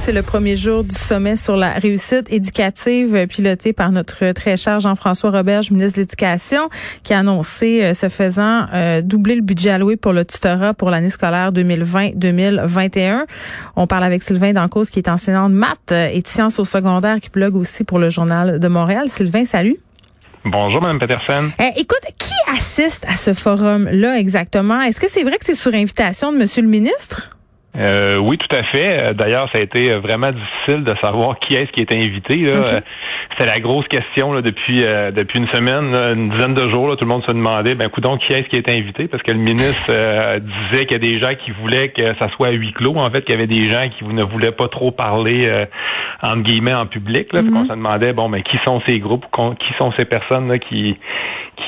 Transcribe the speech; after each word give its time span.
C'est 0.00 0.12
le 0.12 0.22
premier 0.22 0.56
jour 0.56 0.82
du 0.82 0.94
sommet 0.94 1.36
sur 1.36 1.56
la 1.56 1.72
réussite 1.74 2.32
éducative 2.32 3.14
euh, 3.14 3.26
piloté 3.26 3.74
par 3.74 3.92
notre 3.92 4.32
très 4.32 4.56
cher 4.56 4.80
Jean-François 4.80 5.30
Roberge, 5.30 5.70
ministre 5.70 5.96
de 5.96 6.00
l'Éducation, 6.00 6.70
qui 7.02 7.12
a 7.12 7.18
annoncé, 7.18 7.84
euh, 7.84 7.92
ce 7.92 8.08
faisant, 8.08 8.64
euh, 8.72 9.02
doubler 9.02 9.34
le 9.34 9.42
budget 9.42 9.68
alloué 9.68 9.96
pour 9.96 10.14
le 10.14 10.24
tutorat 10.24 10.72
pour 10.72 10.88
l'année 10.88 11.10
scolaire 11.10 11.52
2020-2021. 11.52 13.26
On 13.76 13.86
parle 13.86 14.04
avec 14.04 14.22
Sylvain 14.22 14.54
Dancause, 14.54 14.88
qui 14.88 15.00
est 15.00 15.08
enseignant 15.08 15.50
de 15.50 15.54
maths 15.54 15.92
et 15.92 16.22
de 16.22 16.26
sciences 16.26 16.58
au 16.58 16.64
secondaire, 16.64 17.20
qui 17.20 17.28
blogue 17.28 17.56
aussi 17.56 17.84
pour 17.84 17.98
le 17.98 18.08
Journal 18.08 18.58
de 18.58 18.68
Montréal. 18.68 19.08
Sylvain, 19.08 19.44
salut. 19.44 19.76
Bonjour, 20.46 20.80
Mme 20.80 20.98
Peterson. 20.98 21.50
écoute, 21.76 22.00
qui 22.18 22.32
assiste 22.50 23.04
à 23.06 23.16
ce 23.16 23.34
forum-là 23.34 24.18
exactement? 24.18 24.80
Est-ce 24.80 24.98
que 24.98 25.10
c'est 25.10 25.24
vrai 25.24 25.36
que 25.36 25.44
c'est 25.44 25.54
sur 25.54 25.74
invitation 25.74 26.32
de 26.32 26.38
Monsieur 26.38 26.62
le 26.62 26.68
ministre? 26.68 27.28
Euh, 27.80 28.16
oui, 28.18 28.36
tout 28.36 28.54
à 28.54 28.62
fait. 28.64 29.02
Euh, 29.02 29.12
d'ailleurs, 29.14 29.48
ça 29.52 29.58
a 29.58 29.62
été 29.62 29.90
euh, 29.90 30.00
vraiment 30.00 30.30
difficile 30.30 30.84
de 30.84 30.94
savoir 31.02 31.38
qui 31.38 31.54
est-ce 31.54 31.70
qui 31.72 31.80
est 31.80 31.94
invité. 31.94 32.36
Là. 32.36 32.80
C'était 33.30 33.46
la 33.46 33.60
grosse 33.60 33.86
question 33.88 34.32
là, 34.32 34.42
depuis 34.42 34.82
depuis 34.82 35.38
une 35.38 35.48
semaine, 35.48 35.94
une 35.94 36.30
dizaine 36.30 36.54
de 36.54 36.68
jours. 36.68 36.88
Là, 36.88 36.96
tout 36.96 37.04
le 37.04 37.10
monde 37.10 37.24
se 37.26 37.32
demandait, 37.32 37.74
ben 37.74 37.88
donc 37.98 38.20
qui 38.20 38.32
est-ce 38.32 38.48
qui 38.48 38.56
est 38.56 38.68
invité? 38.68 39.08
Parce 39.08 39.22
que 39.22 39.30
le 39.30 39.38
ministre 39.38 39.90
disait 40.70 40.86
qu'il 40.86 41.02
y 41.02 41.08
a 41.08 41.12
des 41.12 41.18
gens 41.20 41.34
qui 41.44 41.52
voulaient 41.52 41.90
que 41.90 42.04
ça 42.20 42.28
soit 42.34 42.48
à 42.48 42.50
huis 42.50 42.72
clos. 42.72 42.96
En 42.96 43.08
fait, 43.10 43.22
qu'il 43.22 43.34
y 43.34 43.38
avait 43.38 43.46
des 43.46 43.70
gens 43.70 43.88
qui 43.96 44.04
ne 44.04 44.24
voulaient 44.24 44.50
pas 44.50 44.68
trop 44.68 44.90
parler 44.90 45.48
entre 46.22 46.42
guillemets 46.42 46.74
en 46.74 46.86
public. 46.86 47.32
Là, 47.32 47.40
On 47.54 47.64
se 47.64 47.70
demandait, 47.70 48.12
bon, 48.12 48.28
ben 48.28 48.42
qui 48.42 48.58
sont 48.66 48.82
ces 48.86 48.98
groupes, 48.98 49.26
qui 49.32 49.72
sont 49.78 49.92
ces 49.96 50.04
personnes 50.04 50.48
là, 50.48 50.58
qui 50.58 50.98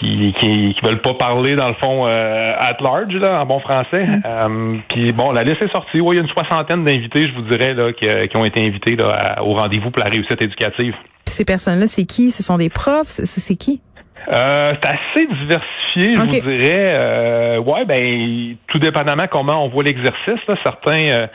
qui, 0.01 0.33
qui, 0.41 0.75
veulent 0.83 1.03
pas 1.03 1.15
parler 1.15 1.55
dans 1.55 1.69
le 1.69 1.75
fond 1.75 2.07
at 2.07 2.77
large 2.81 3.15
là, 3.15 3.43
en 3.43 3.47
bon 3.47 3.61
français. 3.61 4.05
Mm. 4.05 4.23
Euh, 4.25 4.77
puis 4.89 5.13
bon, 5.13 5.33
la 5.33 5.43
liste 5.43 5.63
est 5.63 5.73
sortie. 5.73 6.01
Il 6.11 6.17
y 6.17 6.19
a 6.19 6.23
une 6.23 6.29
soixantaine 6.29 6.85
d'invités, 6.85 7.29
je 7.29 7.35
vous 7.35 7.43
dirais, 7.43 7.75
là, 7.75 7.93
qui, 7.93 8.37
ont 8.37 8.45
été 8.45 8.61
invités 8.67 8.97
au 9.41 9.55
rendez-vous 9.55 9.91
pour 9.91 10.03
la 10.03 10.11
réussite 10.11 10.41
éducative. 10.41 10.95
Ces 11.27 11.45
personnes-là, 11.45 11.87
c'est 11.87 12.05
qui? 12.05 12.31
Ce 12.31 12.43
sont 12.43 12.59
des 12.59 12.69
profs? 12.69 13.09
C'est 13.09 13.57
qui? 13.57 13.81
Euh, 14.29 14.75
c'est 14.83 14.89
assez 14.89 15.27
diversifié, 15.41 16.15
je 16.15 16.21
vous 16.21 16.27
dirais. 16.27 16.91
Euh, 16.93 17.59
ouais, 17.59 17.85
ben 17.85 18.57
tout 18.69 18.79
dépendamment 18.79 19.25
comment 19.31 19.65
on 19.65 19.69
voit 19.69 19.85
l'exercice. 19.85 20.41
Certains, 20.63 21.11
euh, 21.11 21.27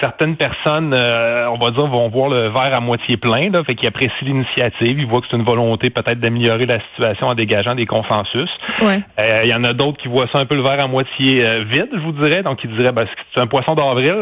certaines 0.00 0.36
personnes, 0.36 0.94
euh, 0.94 1.48
on 1.50 1.58
va 1.58 1.70
dire, 1.70 1.86
vont 1.86 2.08
voir 2.08 2.28
le 2.28 2.48
verre 2.48 2.74
à 2.74 2.80
moitié 2.80 3.16
plein, 3.16 3.50
là, 3.50 3.64
fait 3.64 3.74
qu'ils 3.74 3.88
apprécient 3.88 4.14
l'initiative, 4.22 4.98
ils 4.98 5.06
voient 5.06 5.20
que 5.20 5.26
c'est 5.30 5.36
une 5.36 5.44
volonté 5.44 5.90
peut-être 5.90 6.20
d'améliorer 6.20 6.66
la 6.66 6.78
situation 6.90 7.28
en 7.28 7.34
dégageant 7.34 7.74
des 7.74 7.86
consensus. 7.86 8.50
Ouais. 8.82 9.00
Il 9.44 9.50
y 9.50 9.54
en 9.54 9.64
a 9.64 9.72
d'autres 9.72 9.98
qui 9.98 10.08
voient 10.08 10.28
ça 10.32 10.40
un 10.40 10.46
peu 10.46 10.54
le 10.54 10.62
verre 10.62 10.82
à 10.82 10.86
moitié 10.86 11.42
vide, 11.64 11.88
je 11.92 12.00
vous 12.00 12.12
dirais. 12.12 12.42
Donc 12.42 12.62
ils 12.64 12.70
diraient, 12.76 12.92
ben, 12.92 13.06
c'est 13.34 13.42
un 13.42 13.46
poisson 13.46 13.74
d'avril, 13.74 14.14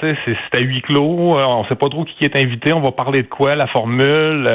c'est 0.00 0.58
à 0.58 0.60
huis 0.60 0.82
clos, 0.82 1.36
on 1.36 1.64
sait 1.66 1.74
pas 1.74 1.88
trop 1.88 2.04
qui 2.04 2.24
est 2.24 2.36
invité, 2.36 2.72
on 2.72 2.80
va 2.80 2.92
parler 2.92 3.22
de 3.22 3.28
quoi, 3.28 3.54
la 3.54 3.66
formule. 3.66 4.48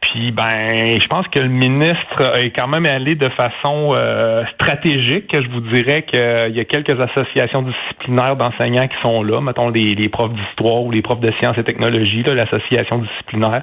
puis 0.00 0.32
ben, 0.32 0.98
je 0.98 1.06
pense 1.06 1.26
que 1.28 1.40
le 1.40 1.48
ministre 1.48 2.21
est 2.22 2.50
quand 2.50 2.68
même 2.68 2.86
allé 2.86 3.14
de 3.14 3.28
façon 3.30 3.94
euh, 3.96 4.44
stratégique. 4.54 5.30
Je 5.32 5.48
vous 5.50 5.60
dirais 5.74 6.02
qu'il 6.02 6.56
y 6.56 6.60
a 6.60 6.64
quelques 6.64 6.98
associations 7.00 7.62
disciplinaires 7.62 8.36
d'enseignants 8.36 8.86
qui 8.86 8.96
sont 9.02 9.22
là, 9.22 9.40
mettons 9.40 9.68
les, 9.70 10.08
profs 10.08 10.32
d'histoire 10.32 10.82
ou 10.82 10.90
les 10.90 11.02
profs 11.02 11.20
de 11.20 11.30
sciences 11.40 11.56
et 11.58 11.64
technologies, 11.64 12.22
l'association 12.22 12.98
disciplinaire. 12.98 13.62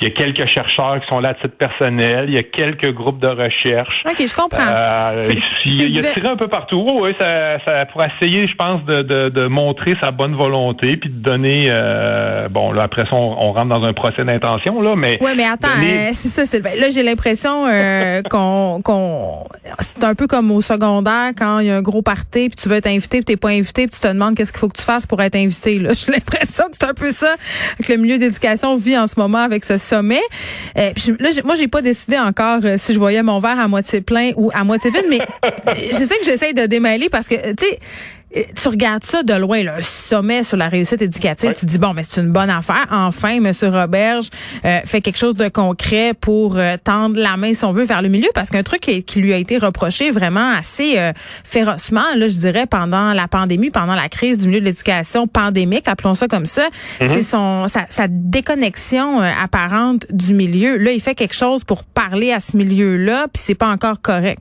Il 0.00 0.08
y 0.08 0.10
a 0.10 0.14
quelques 0.14 0.46
chercheurs 0.46 1.00
qui 1.00 1.08
sont 1.08 1.20
là 1.20 1.30
à 1.30 1.34
titre 1.34 1.56
personnel. 1.56 2.26
Il 2.28 2.34
y 2.34 2.38
a 2.38 2.42
quelques 2.42 2.92
groupes 2.92 3.20
de 3.20 3.28
recherche. 3.28 4.02
OK, 4.06 4.16
je 4.18 4.34
comprends. 4.34 4.70
Euh, 4.70 5.20
il, 5.64 5.94
y 5.94 5.98
a 5.98 6.12
tiré 6.12 6.28
un 6.28 6.36
peu 6.36 6.48
partout. 6.48 6.86
Oui, 7.00 7.14
ça, 7.18 7.58
ça, 7.66 7.86
pour 7.86 8.02
essayer, 8.02 8.46
je 8.46 8.54
pense, 8.54 8.84
de, 8.84 9.02
de, 9.02 9.28
de, 9.28 9.46
montrer 9.46 9.94
sa 10.00 10.10
bonne 10.10 10.36
volonté 10.36 10.96
puis 10.96 11.10
de 11.10 11.20
donner. 11.20 11.68
Euh, 11.70 12.48
bon, 12.48 12.72
là 12.72 12.84
après 12.84 13.02
ça, 13.02 13.16
on, 13.16 13.52
rentre 13.52 13.66
dans 13.66 13.84
un 13.84 13.92
procès 13.92 14.24
d'intention 14.24 14.80
là, 14.80 14.94
mais. 14.96 15.18
Oui, 15.20 15.32
mais 15.36 15.44
attends, 15.44 15.68
euh, 15.68 16.08
c'est 16.12 16.28
ça, 16.28 16.46
Sylvain. 16.46 16.74
Là, 16.78 16.90
j'ai 16.90 17.02
l'impression 17.02 17.66
euh, 17.66 17.70
qu'on, 18.30 18.80
qu'on, 18.82 19.44
c'est 19.80 20.04
un 20.04 20.14
peu 20.14 20.26
comme 20.26 20.50
au 20.50 20.60
secondaire 20.60 21.32
quand 21.36 21.60
il 21.60 21.66
y 21.66 21.70
a 21.70 21.76
un 21.76 21.82
gros 21.82 22.02
party 22.02 22.48
puis 22.48 22.56
tu 22.60 22.68
veux 22.68 22.76
être 22.76 22.86
invité 22.86 23.18
puis 23.18 23.24
t'es 23.24 23.36
pas 23.36 23.50
invité 23.50 23.86
puis 23.86 23.98
tu 23.98 24.00
te 24.00 24.12
demandes 24.12 24.34
qu'est-ce 24.36 24.52
qu'il 24.52 24.60
faut 24.60 24.68
que 24.68 24.78
tu 24.78 24.84
fasses 24.84 25.06
pour 25.06 25.20
être 25.22 25.36
invité. 25.36 25.78
Là, 25.78 25.92
j'ai 25.94 26.12
l'impression 26.12 26.64
que 26.64 26.76
c'est 26.78 26.86
un 26.86 26.94
peu 26.94 27.10
ça 27.10 27.36
que 27.82 27.92
le 27.92 27.98
milieu 27.98 28.18
d'éducation 28.18 28.76
vit 28.76 28.96
en 28.96 29.06
ce 29.06 29.14
moment 29.18 29.38
avec 29.38 29.64
ce 29.64 29.78
sommet. 29.78 30.22
Euh, 30.76 30.92
là, 31.18 31.30
moi, 31.44 31.54
j'ai 31.54 31.68
pas 31.68 31.82
décidé 31.82 32.18
encore 32.18 32.60
euh, 32.64 32.76
si 32.78 32.92
je 32.92 32.98
voyais 32.98 33.22
mon 33.22 33.40
verre 33.40 33.58
à 33.58 33.68
moitié 33.68 34.00
plein 34.00 34.32
ou 34.36 34.50
à 34.54 34.64
moitié 34.64 34.90
vide, 34.90 35.06
mais 35.08 35.20
c'est 35.90 36.06
ça 36.06 36.16
que 36.16 36.24
j'essaye 36.24 36.54
de 36.54 36.66
démêler 36.66 37.08
parce 37.08 37.28
que 37.28 37.34
tu 37.52 37.64
sais 37.64 37.78
tu 38.32 38.68
regardes 38.68 39.04
ça 39.04 39.22
de 39.22 39.32
loin, 39.34 39.62
le 39.62 39.82
sommet 39.82 40.44
sur 40.44 40.56
la 40.56 40.68
réussite 40.68 41.00
éducative, 41.00 41.52
tu 41.54 41.66
te 41.66 41.70
dis 41.70 41.78
bon, 41.78 41.94
mais 41.94 42.02
c'est 42.02 42.20
une 42.20 42.30
bonne 42.30 42.50
affaire. 42.50 42.86
Enfin, 42.90 43.42
M. 43.42 43.52
Roberge 43.62 44.28
euh, 44.64 44.80
fait 44.84 45.00
quelque 45.00 45.16
chose 45.16 45.36
de 45.36 45.48
concret 45.48 46.12
pour 46.14 46.56
euh, 46.56 46.76
tendre 46.82 47.18
la 47.18 47.36
main, 47.36 47.54
si 47.54 47.64
on 47.64 47.72
veut, 47.72 47.84
vers 47.84 48.02
le 48.02 48.08
milieu, 48.08 48.28
parce 48.34 48.50
qu'un 48.50 48.62
truc 48.62 48.80
qui, 48.82 49.20
lui 49.20 49.32
a 49.32 49.38
été 49.38 49.58
reproché 49.58 50.10
vraiment 50.10 50.52
assez 50.52 50.98
euh, 50.98 51.12
férocement, 51.42 52.04
là, 52.16 52.28
je 52.28 52.38
dirais, 52.38 52.66
pendant 52.66 53.12
la 53.12 53.28
pandémie, 53.28 53.70
pendant 53.70 53.94
la 53.94 54.08
crise 54.08 54.38
du 54.38 54.48
milieu 54.48 54.60
de 54.60 54.66
l'éducation 54.66 55.26
pandémique, 55.26 55.88
appelons 55.88 56.14
ça 56.14 56.28
comme 56.28 56.46
ça, 56.46 56.68
mm-hmm. 57.00 57.08
c'est 57.08 57.22
son 57.22 57.66
sa, 57.68 57.86
sa 57.88 58.06
déconnexion 58.08 59.20
apparente 59.20 60.06
du 60.10 60.34
milieu. 60.34 60.76
Là, 60.76 60.92
il 60.92 61.00
fait 61.00 61.14
quelque 61.14 61.34
chose 61.34 61.64
pour 61.64 61.82
parler 61.84 62.32
à 62.32 62.40
ce 62.40 62.56
milieu-là, 62.56 63.26
puis 63.32 63.42
c'est 63.44 63.54
pas 63.54 63.68
encore 63.68 64.00
correct. 64.00 64.40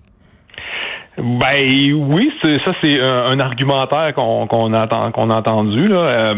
Ben 1.17 1.94
oui, 1.94 2.31
ça 2.44 2.72
c'est 2.81 3.00
un, 3.01 3.39
argumentaire 3.39 4.13
qu'on 4.13 4.45
qu'on 4.45 4.73
a, 4.73 5.11
qu'on 5.11 5.29
a 5.31 5.38
entendu. 5.38 5.88
Là. 5.88 5.97
Euh, 5.97 6.33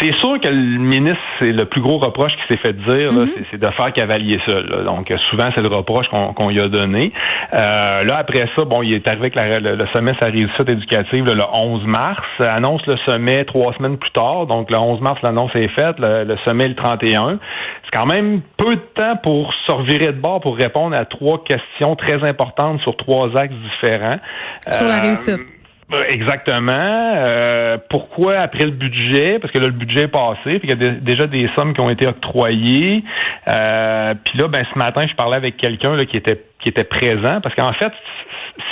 c'est 0.00 0.14
sûr 0.18 0.40
que 0.40 0.48
le 0.48 0.78
ministre, 0.78 1.20
c'est 1.40 1.52
le 1.52 1.64
plus 1.64 1.80
gros 1.80 1.98
reproche 1.98 2.32
qui 2.32 2.52
s'est 2.54 2.60
fait 2.60 2.72
dire, 2.72 3.10
mm-hmm. 3.10 3.44
c'est 3.50 3.60
de 3.60 3.66
faire 3.66 3.92
cavalier 3.92 4.38
seul. 4.46 4.84
Donc 4.84 5.12
souvent 5.30 5.48
c'est 5.54 5.62
le 5.62 5.74
reproche 5.74 6.06
qu'on 6.08 6.48
lui 6.48 6.60
a 6.60 6.68
donné. 6.68 7.12
Euh, 7.54 8.02
là 8.02 8.18
après 8.18 8.48
ça, 8.56 8.64
bon, 8.64 8.82
il 8.82 8.94
est 8.94 9.08
arrivé 9.08 9.30
avec 9.36 9.62
le, 9.62 9.84
sommet 9.94 10.12
sa 10.20 10.26
réussite 10.26 10.68
éducative 10.68 11.24
le 11.24 11.42
11 11.52 11.84
mars, 11.86 12.24
annonce 12.40 12.84
le 12.86 12.96
sommet 13.06 13.44
trois 13.44 13.72
semaines 13.74 13.98
plus 13.98 14.12
tard. 14.12 14.46
Donc 14.46 14.70
le 14.70 14.78
11 14.78 15.00
mars 15.00 15.18
l'annonce 15.22 15.54
est 15.54 15.68
faite, 15.68 15.96
le, 15.98 16.24
le 16.24 16.36
sommet 16.44 16.68
le 16.68 16.74
31 16.74 17.38
c'est 17.90 17.98
quand 17.98 18.06
même 18.06 18.40
peu 18.56 18.76
de 18.76 18.82
temps 18.94 19.16
pour 19.22 19.52
se 19.66 19.72
revirer 19.72 20.08
de 20.08 20.20
bord 20.20 20.40
pour 20.40 20.56
répondre 20.56 20.96
à 20.96 21.04
trois 21.04 21.42
questions 21.42 21.96
très 21.96 22.22
importantes 22.28 22.80
sur 22.80 22.96
trois 22.96 23.34
axes 23.36 23.54
différents. 23.54 24.18
Sur 24.70 24.88
la 24.88 24.98
euh, 24.98 25.02
réussite. 25.02 25.57
Euh, 25.94 26.02
exactement. 26.08 26.72
Euh, 27.16 27.78
pourquoi 27.88 28.40
après 28.40 28.64
le 28.64 28.72
budget? 28.72 29.38
Parce 29.38 29.52
que 29.52 29.58
là, 29.58 29.66
le 29.66 29.72
budget 29.72 30.02
est 30.02 30.08
passé, 30.08 30.58
puis 30.58 30.68
il 30.68 30.70
y 30.70 30.72
a 30.72 30.90
déjà 31.00 31.26
des 31.26 31.48
sommes 31.56 31.72
qui 31.72 31.80
ont 31.80 31.88
été 31.88 32.06
octroyées. 32.06 33.02
Euh, 33.48 34.14
puis 34.24 34.38
là, 34.38 34.48
ben 34.48 34.64
ce 34.72 34.78
matin, 34.78 35.02
je 35.08 35.14
parlais 35.14 35.36
avec 35.36 35.56
quelqu'un 35.56 36.04
qui 36.04 36.16
était 36.16 36.44
qui 36.60 36.68
était 36.68 36.84
présent, 36.84 37.40
parce 37.40 37.54
qu'en 37.54 37.72
fait, 37.72 37.92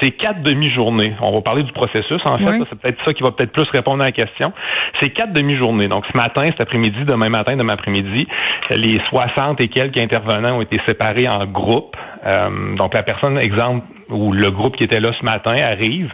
c'est 0.00 0.10
quatre 0.10 0.42
demi-journées. 0.42 1.14
On 1.22 1.32
va 1.32 1.40
parler 1.40 1.62
du 1.62 1.72
processus, 1.72 2.20
en 2.24 2.38
fait. 2.38 2.64
C'est 2.68 2.80
peut-être 2.80 2.98
ça 3.04 3.12
qui 3.14 3.22
va 3.22 3.30
peut-être 3.30 3.52
plus 3.52 3.68
répondre 3.70 4.02
à 4.02 4.06
la 4.06 4.12
question. 4.12 4.52
C'est 5.00 5.10
quatre 5.10 5.32
demi-journées. 5.32 5.88
Donc, 5.88 6.04
ce 6.12 6.16
matin, 6.16 6.42
cet 6.50 6.62
après-midi, 6.62 7.04
demain 7.06 7.28
matin, 7.28 7.56
demain 7.56 7.74
après-midi, 7.74 8.26
les 8.70 9.00
60 9.08 9.60
et 9.60 9.68
quelques 9.68 9.98
intervenants 9.98 10.58
ont 10.58 10.62
été 10.62 10.80
séparés 10.86 11.28
en 11.28 11.46
groupes. 11.46 11.96
Euh, 12.26 12.74
donc, 12.76 12.94
la 12.94 13.02
personne, 13.02 13.38
exemple, 13.38 13.86
ou 14.10 14.32
le 14.32 14.50
groupe 14.50 14.76
qui 14.76 14.84
était 14.84 15.00
là 15.00 15.10
ce 15.18 15.24
matin 15.24 15.54
arrive, 15.62 16.10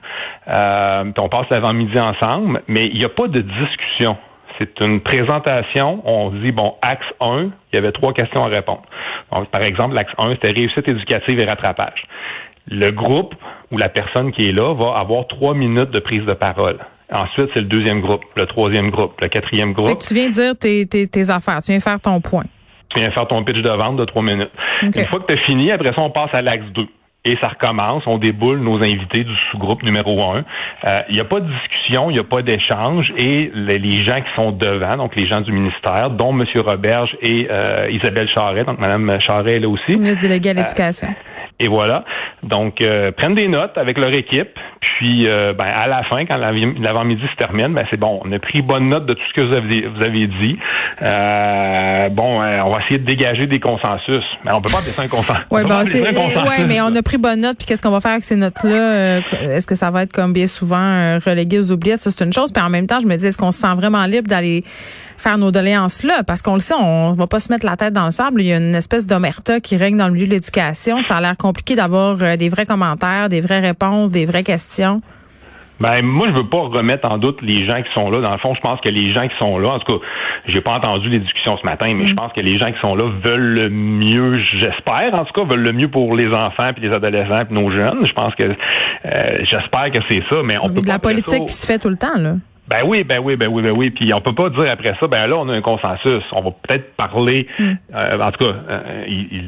euh, 0.48 1.04
on 1.20 1.28
passe 1.28 1.46
l'avant-midi 1.50 1.98
ensemble, 1.98 2.62
mais 2.68 2.86
il 2.86 2.98
n'y 2.98 3.04
a 3.04 3.08
pas 3.08 3.28
de 3.28 3.40
discussion. 3.40 4.16
C'est 4.58 4.80
une 4.80 5.00
présentation. 5.00 6.02
On 6.04 6.30
dit, 6.30 6.52
bon, 6.52 6.74
axe 6.82 7.06
1, 7.20 7.50
il 7.72 7.74
y 7.74 7.78
avait 7.78 7.92
trois 7.92 8.12
questions 8.12 8.44
à 8.44 8.48
répondre. 8.48 8.82
Donc, 9.32 9.48
par 9.50 9.62
exemple, 9.62 9.94
l'axe 9.94 10.12
1, 10.18 10.34
c'était 10.34 10.50
réussite 10.50 10.86
éducative 10.86 11.38
et 11.40 11.44
rattrapage. 11.44 12.04
Le 12.68 12.90
groupe 12.90 13.34
ou 13.70 13.78
la 13.78 13.88
personne 13.88 14.30
qui 14.32 14.46
est 14.48 14.52
là 14.52 14.74
va 14.74 14.94
avoir 15.00 15.26
trois 15.26 15.54
minutes 15.54 15.90
de 15.90 15.98
prise 16.00 16.24
de 16.26 16.34
parole. 16.34 16.78
Ensuite, 17.12 17.48
c'est 17.54 17.60
le 17.60 17.66
deuxième 17.66 18.00
groupe, 18.00 18.22
le 18.36 18.46
troisième 18.46 18.90
groupe, 18.90 19.20
le 19.20 19.28
quatrième 19.28 19.70
Fait 19.74 19.82
groupe. 19.82 19.98
que 19.98 20.06
tu 20.06 20.14
viens 20.14 20.30
dire 20.30 20.52
tes, 20.58 20.86
tes, 20.86 21.06
tes 21.08 21.30
affaires, 21.30 21.60
tu 21.62 21.72
viens 21.72 21.80
faire 21.80 22.00
ton 22.00 22.20
point. 22.20 22.44
Tu 22.90 23.00
viens 23.00 23.10
faire 23.10 23.26
ton 23.26 23.42
pitch 23.42 23.56
de 23.58 23.68
vente 23.70 23.96
de 23.96 24.04
trois 24.04 24.22
minutes. 24.22 24.50
Une 24.82 24.92
fois 25.06 25.20
que 25.20 25.32
tu 25.32 25.38
as 25.38 25.42
fini, 25.44 25.72
après 25.72 25.88
ça, 25.88 26.02
on 26.02 26.10
passe 26.10 26.30
à 26.34 26.42
l'axe 26.42 26.64
2. 26.74 26.86
Et 27.24 27.36
ça 27.40 27.48
recommence, 27.48 28.02
on 28.06 28.18
déboule 28.18 28.58
nos 28.58 28.82
invités 28.82 29.22
du 29.22 29.32
sous-groupe 29.50 29.84
numéro 29.84 30.20
un. 30.22 30.44
Euh, 30.84 31.00
Il 31.08 31.14
n'y 31.14 31.20
a 31.20 31.24
pas 31.24 31.38
de 31.38 31.46
discussion, 31.48 32.10
il 32.10 32.14
n'y 32.14 32.18
a 32.18 32.24
pas 32.24 32.42
d'échange 32.42 33.12
et 33.16 33.50
les, 33.54 33.78
les 33.78 34.04
gens 34.04 34.20
qui 34.20 34.30
sont 34.36 34.50
devant, 34.50 34.96
donc 34.96 35.14
les 35.14 35.28
gens 35.28 35.40
du 35.40 35.52
ministère, 35.52 36.10
dont 36.10 36.32
M. 36.36 36.44
Roberge 36.66 37.16
et 37.20 37.46
euh, 37.48 37.88
Isabelle 37.90 38.28
Charret, 38.34 38.64
donc 38.64 38.80
Mme 38.80 39.20
Charret 39.20 39.54
est 39.54 39.60
là 39.60 39.68
aussi. 39.68 39.96
Ministre 39.96 40.20
délégué 40.20 40.50
à 40.50 40.54
l'éducation. 40.54 41.08
Et 41.64 41.68
voilà. 41.68 42.04
Donc, 42.42 42.80
euh, 42.80 43.12
prennent 43.12 43.36
des 43.36 43.46
notes 43.46 43.78
avec 43.78 43.96
leur 43.98 44.12
équipe. 44.14 44.50
Puis, 44.80 45.28
euh, 45.28 45.52
ben, 45.52 45.64
à 45.66 45.86
la 45.86 46.02
fin, 46.04 46.26
quand 46.26 46.36
l'av- 46.38 46.74
l'avant-midi 46.80 47.22
se 47.30 47.36
termine, 47.36 47.72
ben, 47.72 47.84
c'est 47.88 47.96
bon. 47.96 48.20
On 48.24 48.32
a 48.32 48.38
pris 48.40 48.62
bonne 48.62 48.88
note 48.88 49.06
de 49.06 49.14
tout 49.14 49.22
ce 49.30 49.40
que 49.40 49.46
vous 49.46 49.56
avez, 49.56 49.86
vous 49.86 50.02
avez 50.02 50.26
dit. 50.26 50.58
Euh, 51.02 52.08
bon, 52.08 52.42
euh, 52.42 52.60
on 52.64 52.70
va 52.72 52.78
essayer 52.84 52.98
de 52.98 53.04
dégager 53.04 53.46
des 53.46 53.60
consensus. 53.60 54.24
Mais 54.44 54.52
on 54.52 54.60
peut 54.60 54.72
pas 54.72 54.80
baisser 54.80 55.00
un 55.00 55.08
consensus. 55.08 55.44
Ouais, 55.50 55.60
On 55.60 55.62
peut 55.62 55.68
pas 55.68 55.78
bon, 55.78 55.84
baisser 55.84 56.00
c'est, 56.00 56.08
un 56.08 56.12
consensus. 56.14 56.48
ouais, 56.50 56.64
mais 56.66 56.80
on 56.80 56.94
a 56.96 57.02
pris 57.02 57.18
bonne 57.18 57.40
note. 57.40 57.56
Puis 57.58 57.66
qu'est-ce 57.66 57.80
qu'on 57.82 57.90
va 57.90 58.00
faire 58.00 58.12
avec 58.12 58.24
ces 58.24 58.36
notes-là? 58.36 59.18
Est-ce 59.54 59.66
que 59.66 59.76
ça 59.76 59.90
va 59.92 60.02
être 60.02 60.12
comme 60.12 60.32
bien 60.32 60.46
souvent 60.48 61.18
relégué 61.24 61.58
aux 61.60 61.70
oubliettes? 61.70 62.00
Ça, 62.00 62.10
c'est 62.10 62.24
une 62.24 62.32
chose. 62.32 62.52
Puis 62.52 62.62
en 62.62 62.70
même 62.70 62.86
temps, 62.88 62.98
je 63.00 63.06
me 63.06 63.16
dis, 63.16 63.26
est-ce 63.26 63.38
qu'on 63.38 63.52
se 63.52 63.60
sent 63.60 63.74
vraiment 63.76 64.04
libre 64.06 64.28
d'aller 64.28 64.64
faire 65.16 65.38
nos 65.38 65.50
doléances 65.50 66.02
là 66.02 66.22
Parce 66.26 66.42
qu'on 66.42 66.54
le 66.54 66.60
sait, 66.60 66.74
on 66.78 67.12
va 67.12 67.26
pas 67.26 67.40
se 67.40 67.52
mettre 67.52 67.66
la 67.66 67.76
tête 67.76 67.92
dans 67.92 68.04
le 68.06 68.10
sable. 68.10 68.40
Il 68.42 68.46
y 68.48 68.52
a 68.52 68.56
une 68.56 68.74
espèce 68.74 69.06
d'omerta 69.06 69.60
qui 69.60 69.76
règne 69.76 69.96
dans 69.96 70.06
le 70.08 70.14
milieu 70.14 70.26
de 70.26 70.32
l'éducation. 70.32 71.02
Ça 71.02 71.16
a 71.16 71.20
l'air 71.20 71.36
compliqué 71.36 71.74
d'avoir 71.76 72.16
euh, 72.22 72.36
des 72.36 72.48
vrais 72.48 72.66
commentaires, 72.66 73.28
des 73.28 73.40
vraies 73.40 73.60
réponses, 73.60 74.10
des 74.10 74.26
vraies 74.26 74.44
questions. 74.44 75.00
Ben 75.80 76.00
moi 76.04 76.28
je 76.28 76.34
veux 76.34 76.48
pas 76.48 76.60
remettre 76.60 77.12
en 77.12 77.18
doute 77.18 77.38
les 77.42 77.66
gens 77.66 77.82
qui 77.82 77.88
sont 77.96 78.08
là. 78.08 78.20
Dans 78.20 78.30
le 78.30 78.38
fond, 78.38 78.54
je 78.54 78.60
pense 78.60 78.78
que 78.80 78.88
les 78.88 79.12
gens 79.12 79.26
qui 79.26 79.34
sont 79.40 79.58
là, 79.58 79.70
en 79.70 79.78
tout 79.80 79.98
cas, 79.98 80.04
j'ai 80.46 80.60
pas 80.60 80.74
entendu 80.76 81.08
les 81.08 81.18
discussions 81.18 81.56
ce 81.60 81.66
matin, 81.66 81.88
mais 81.96 82.06
je 82.06 82.14
pense 82.14 82.32
que 82.32 82.40
les 82.40 82.56
gens 82.56 82.66
qui 82.66 82.78
sont 82.80 82.94
là 82.94 83.10
veulent 83.24 83.54
le 83.54 83.68
mieux, 83.68 84.38
j'espère 84.58 85.10
en 85.14 85.24
tout 85.24 85.32
cas, 85.34 85.44
veulent 85.44 85.64
le 85.64 85.72
mieux 85.72 85.88
pour 85.88 86.14
les 86.14 86.28
enfants 86.32 86.70
puis 86.76 86.86
les 86.88 86.94
adolescents 86.94 87.44
puis 87.50 87.60
nos 87.60 87.72
jeunes. 87.72 88.06
Je 88.06 88.12
pense 88.12 88.32
que 88.36 88.44
euh, 88.44 89.38
j'espère 89.50 89.90
que 89.92 89.98
c'est 90.08 90.22
ça, 90.30 90.38
mais 90.44 90.56
on 90.62 90.68
peut 90.68 90.82
de 90.82 90.86
pas 90.86 90.92
la 90.92 90.98
politique 91.00 91.34
ça- 91.34 91.40
qui 91.40 91.52
se 91.52 91.66
fait 91.66 91.78
tout 91.80 91.88
le 91.88 91.96
temps 91.96 92.16
là. 92.16 92.34
Ben 92.72 92.84
oui, 92.86 93.04
ben 93.04 93.18
oui, 93.22 93.36
ben 93.36 93.48
oui, 93.52 93.62
ben 93.62 93.72
oui. 93.76 93.90
Puis 93.90 94.14
on 94.14 94.20
peut 94.20 94.32
pas 94.32 94.48
dire 94.48 94.72
après 94.72 94.94
ça, 94.98 95.06
ben 95.06 95.26
là, 95.26 95.36
on 95.36 95.46
a 95.50 95.52
un 95.52 95.60
consensus. 95.60 96.24
On 96.32 96.42
va 96.42 96.50
peut-être 96.66 96.96
parler. 96.96 97.46
Hmm. 97.58 97.72
euh, 97.94 98.18
en 98.18 98.30
tout 98.30 98.46
cas, 98.46 98.54
euh, 98.70 99.04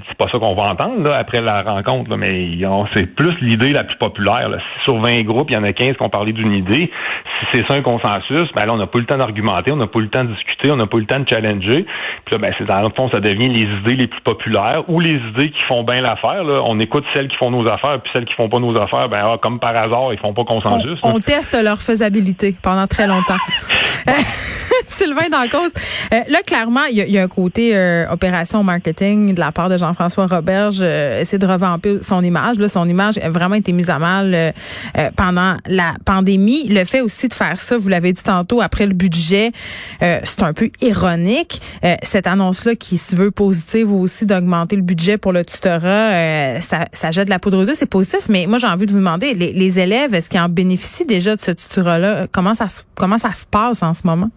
c'est 0.07 0.19
pas 0.19 0.27
ça 0.31 0.39
qu'on 0.39 0.55
va 0.55 0.73
entendre 0.73 1.09
là, 1.09 1.17
après 1.17 1.41
la 1.41 1.63
rencontre, 1.63 2.11
là, 2.11 2.19
mais 2.19 2.51
c'est 2.95 3.07
plus 3.07 3.35
l'idée 3.41 3.73
la 3.73 3.85
plus 3.85 3.97
populaire. 3.97 4.51
Là. 4.51 4.59
Si 4.59 4.85
sur 4.85 5.01
20 5.01 5.23
groupes, 5.23 5.51
il 5.51 5.55
y 5.55 5.57
en 5.57 5.65
a 5.65 5.73
15 5.73 5.97
qui 5.97 6.03
ont 6.03 6.11
parlé 6.11 6.35
d'une 6.35 6.53
idée, 6.53 6.91
si 6.91 7.47
c'est 7.55 7.67
ça 7.67 7.77
un 7.77 7.81
consensus, 7.81 8.51
ben 8.55 8.67
là, 8.67 8.73
on 8.73 8.77
n'a 8.77 8.87
pas 8.87 8.99
eu 8.99 9.01
le 9.03 9.07
temps 9.07 9.17
d'argumenter, 9.17 9.73
on 9.73 9.77
n'a 9.77 9.87
pas 9.87 10.01
eu 10.01 10.03
le 10.03 10.11
temps 10.11 10.25
de 10.25 10.35
discuter, 10.35 10.71
on 10.71 10.77
n'a 10.77 10.87
pas 10.87 10.99
eu 10.99 11.01
le 11.01 11.07
temps 11.07 11.21
de 11.21 11.29
challenger. 11.29 11.87
Puis 12.27 12.33
là, 12.33 12.39
ben 12.39 12.55
c'est 12.59 12.67
dans 12.67 12.81
le 12.83 12.91
fond, 12.95 13.09
ça 13.11 13.21
devient 13.21 13.49
les 13.49 13.63
idées 13.63 13.97
les 13.97 14.07
plus 14.07 14.21
populaires 14.21 14.85
ou 14.89 15.01
les 15.01 15.19
idées 15.31 15.51
qui 15.51 15.63
font 15.67 15.83
bien 15.83 16.03
l'affaire. 16.03 16.43
On 16.69 16.79
écoute 16.79 17.05
celles 17.15 17.29
qui 17.29 17.37
font 17.39 17.51
nos 17.51 17.67
affaires, 17.67 18.03
puis 18.03 18.11
celles 18.15 18.27
qui 18.27 18.35
font 18.35 18.51
pas 18.51 18.59
nos 18.59 18.77
affaires, 18.79 19.09
ben 19.09 19.23
ah, 19.25 19.37
comme 19.41 19.59
par 19.59 19.75
hasard, 19.75 20.13
ils 20.13 20.19
font 20.19 20.35
pas 20.35 20.43
On, 20.43 20.61
consensus. 20.61 20.99
on 21.03 21.19
teste 21.21 21.57
leur 21.63 21.81
faisabilité 21.81 22.55
pendant 22.63 22.87
très 22.87 23.07
longtemps. 23.07 23.14
Euh, 24.09 24.13
Sylvain 24.87 25.29
Dancause, 25.31 25.73
euh, 26.13 26.21
là 26.29 26.43
clairement, 26.47 26.85
il 26.91 26.99
y, 26.99 27.13
y 27.13 27.19
a 27.19 27.23
un 27.23 27.29
côté 27.29 27.77
euh, 27.77 28.07
opération 28.11 28.63
marketing 28.63 29.35
de 29.35 29.41
la 29.41 29.53
part 29.53 29.69
de 29.69 29.79
Jean-François 29.79 30.27
Roberge, 30.27 30.79
euh, 30.81 31.21
essayer 31.21 31.39
de 31.39 31.47
revamper 31.47 31.99
son 32.03 32.23
image. 32.23 32.59
Là, 32.59 32.69
son 32.69 32.89
image 32.89 33.19
a 33.19 33.31
vraiment 33.31 33.55
été 33.55 33.73
mise 33.73 33.91
à 33.91 33.99
mal 33.99 34.35
euh, 34.35 34.53
euh, 34.99 35.11
pendant 35.17 35.57
la 35.67 35.95
pandémie. 36.05 36.69
Le 36.69 36.85
fait 36.85 37.01
aussi 37.01 37.29
de 37.29 37.35
faire 37.35 37.61
ça, 37.61 37.77
vous 37.79 37.89
l'avez 37.89 38.13
dit 38.13 38.23
tantôt, 38.23 38.61
après 38.61 38.87
le 38.87 38.95
budget, 38.95 39.53
euh, 40.03 40.21
c'est 40.25 40.43
un 40.43 40.53
peu 40.53 40.71
ironique. 40.81 41.61
Cette 42.03 42.27
annonce-là 42.27 42.75
qui 42.75 42.99
se 42.99 43.15
veut 43.15 43.31
positive 43.31 43.93
aussi 43.93 44.27
d'augmenter 44.27 44.77
le 44.77 44.83
budget 44.83 45.19
pour 45.19 45.33
le 45.33 45.45
tutorat, 45.45 46.61
ça, 46.61 46.87
ça 46.93 47.11
jette 47.11 47.27
de 47.27 47.31
la 47.31 47.39
poudre 47.39 47.59
aux 47.59 47.65
yeux, 47.65 47.75
c'est 47.75 47.87
positif. 47.87 48.29
Mais 48.29 48.47
moi, 48.47 48.59
j'ai 48.59 48.67
envie 48.67 48.87
de 48.87 48.93
vous 48.93 48.99
demander, 48.99 49.35
les, 49.35 49.53
les 49.53 49.79
élèves, 49.79 50.15
est-ce 50.15 50.31
qu'ils 50.31 50.41
en 50.41 50.49
bénéficient 50.49 51.05
déjà 51.05 51.37
de 51.37 51.41
ce 51.41 51.51
tutorat-là? 51.51 52.27
Comment 52.33 52.55
ça, 52.55 52.67
comment 52.95 53.19
ça 53.19 53.33
se 53.33 53.45
passe 53.45 53.83
en 53.83 53.95
ce 53.95 54.03
moment? 54.05 54.31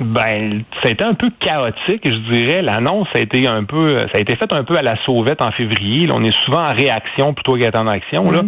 Ben, 0.00 0.62
ça 0.82 0.88
a 0.88 0.92
été 0.92 1.04
un 1.04 1.14
peu 1.14 1.30
chaotique, 1.40 2.02
je 2.04 2.32
dirais. 2.32 2.62
L'annonce 2.62 3.08
a 3.14 3.20
été 3.20 3.46
un 3.46 3.64
peu, 3.64 3.98
ça 3.98 4.06
a 4.14 4.18
été 4.18 4.34
faite 4.34 4.54
un 4.54 4.64
peu 4.64 4.76
à 4.76 4.82
la 4.82 4.96
sauvette 5.04 5.42
en 5.42 5.50
février. 5.52 6.08
On 6.12 6.24
est 6.24 6.36
souvent 6.44 6.64
en 6.64 6.74
réaction 6.74 7.34
plutôt 7.34 7.56
qu'être 7.56 7.78
en 7.78 7.86
action. 7.86 8.30
Là. 8.30 8.42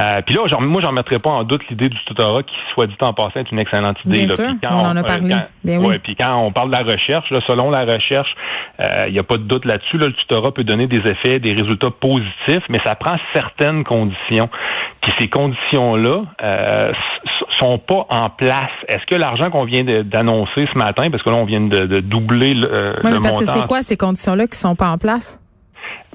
Euh, 0.00 0.22
puis 0.24 0.34
là, 0.34 0.46
genre, 0.48 0.62
moi, 0.62 0.80
j'en 0.82 0.92
mettrais 0.92 1.18
pas 1.18 1.30
en 1.30 1.44
doute 1.44 1.62
l'idée 1.68 1.88
du 1.88 1.96
tutorat 2.06 2.42
qui, 2.42 2.54
soit 2.72 2.86
dit 2.86 2.96
en 3.00 3.12
passant, 3.12 3.40
est 3.40 3.50
une 3.52 3.58
excellente 3.58 3.98
idée. 4.06 4.24
Bien 4.24 4.28
là. 4.28 4.34
sûr, 4.34 4.46
Puis 4.60 4.70
on 4.70 4.86
en 4.86 4.96
a 4.96 5.02
parlé. 5.02 5.28
quand- 5.34 5.46
Bien 5.62 5.78
oui. 5.78 5.86
ouais, 5.88 5.98
puis 5.98 6.16
quand 6.16 6.34
on 6.38 6.52
parle 6.52 6.70
de 6.70 6.76
la 6.76 6.84
recherche, 6.84 7.30
là, 7.30 7.40
selon 7.46 7.70
la 7.70 7.84
recherche, 7.84 8.34
euh, 8.80 9.04
il 9.08 9.12
n'y 9.12 9.18
a 9.18 9.22
pas 9.22 9.36
de 9.36 9.42
doute 9.42 9.64
là-dessus. 9.66 9.98
Là, 9.98 10.06
le 10.06 10.14
tutorat 10.14 10.52
peut 10.52 10.64
donner 10.64 10.86
des 10.86 11.00
effets, 11.08 11.38
des 11.38 11.52
résultats 11.52 11.90
positifs, 11.90 12.64
mais 12.70 12.78
ça 12.84 12.94
prend 12.94 13.16
certaines 13.34 13.84
conditions. 13.84 14.48
Puis 15.02 15.12
ces 15.18 15.28
conditions-là 15.28 16.22
euh, 16.42 16.92
sont 17.58 17.78
pas 17.78 18.06
en 18.08 18.30
place. 18.30 18.70
Est-ce 18.88 19.04
que 19.06 19.14
l'argent 19.16 19.50
qu'on 19.50 19.64
vient 19.64 19.84
d'annoncer 20.04 20.66
ce 20.72 20.78
matin, 20.78 21.10
parce 21.10 21.22
que 21.22 21.30
là, 21.30 21.36
on 21.36 21.44
vient 21.44 21.60
de, 21.60 21.86
de 21.86 22.00
doubler 22.00 22.54
le, 22.54 22.68
euh, 22.74 22.92
Oui, 23.04 23.10
le 23.10 23.16
mais 23.20 23.28
parce 23.28 23.38
que 23.40 23.44
montant 23.46 23.52
c'est 23.60 23.66
quoi 23.66 23.82
ces 23.82 23.96
conditions-là 23.96 24.46
qui 24.46 24.56
sont 24.58 24.74
pas 24.76 24.88
en 24.90 24.98
place? 24.98 25.38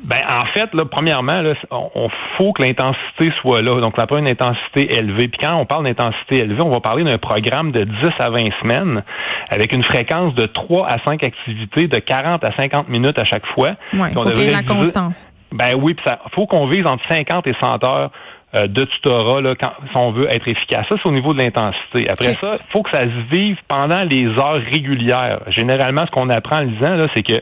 Ben, 0.06 0.22
en 0.30 0.46
fait, 0.54 0.72
là, 0.76 0.86
premièrement, 0.86 1.42
là, 1.42 1.56
on, 1.72 1.90
on 1.96 2.10
faut 2.38 2.54
que 2.54 2.62
l'intensité 2.62 3.32
soit 3.42 3.64
là. 3.64 3.82
Donc, 3.82 3.96
ça 3.98 4.06
prend 4.06 4.18
une 4.18 4.30
intensité 4.30 4.96
élevée. 4.96 5.28
Puis 5.28 5.40
quand 5.42 5.56
on 5.58 5.66
parle 5.66 5.86
d'intensité 5.86 6.42
élevée, 6.42 6.62
on 6.64 6.70
va 6.70 6.80
parler 6.80 7.04
d'un 7.04 7.18
programme 7.18 7.72
de 7.72 7.86
10 7.86 7.94
à 8.20 8.30
20 8.30 8.50
semaines 8.62 9.04
avec 9.50 9.72
une 9.72 9.84
fréquence 9.84 10.36
de 10.36 10.46
3 10.46 10.88
à 10.88 10.98
5 11.04 11.24
activités 11.24 11.88
de 11.88 11.98
40 11.98 12.44
à 12.44 12.52
50 12.56 12.88
minutes 12.88 13.18
à 13.18 13.26
chaque 13.26 13.46
fois. 13.48 13.72
Oui, 13.94 14.10
on 14.16 14.22
faut 14.22 14.30
qu'il 14.30 14.42
y 14.42 14.48
ait 14.48 14.52
la 14.52 14.62
constance. 14.62 15.28
Ben 15.52 15.74
oui, 15.76 15.96
puis 15.96 16.04
ça 16.06 16.20
faut 16.34 16.46
qu'on 16.46 16.68
vise 16.68 16.86
entre 16.86 17.04
50 17.10 17.48
et 17.48 17.56
100 17.60 17.84
heures 17.86 18.12
euh, 18.56 18.68
de 18.68 18.86
tutorat 18.86 19.42
là, 19.42 19.56
quand, 19.60 19.72
si 19.92 19.98
on 19.98 20.12
veut 20.12 20.28
être 20.32 20.48
efficace. 20.48 20.86
Ça, 20.90 20.96
c'est 21.02 21.10
au 21.10 21.14
niveau 21.14 21.34
de 21.34 21.40
l'intensité. 21.40 22.10
Après 22.10 22.34
ça, 22.36 22.58
il 22.60 22.72
faut 22.72 22.84
que 22.84 22.92
ça 22.92 23.02
se 23.02 23.36
vive 23.36 23.58
pendant 23.68 24.04
les 24.08 24.28
heures 24.28 24.62
régulières. 24.72 25.42
Généralement, 25.48 26.06
ce 26.06 26.12
qu'on 26.12 26.30
apprend 26.30 26.58
en 26.58 26.62
lisant, 26.62 26.96
là, 26.96 27.08
c'est 27.16 27.24
que 27.24 27.42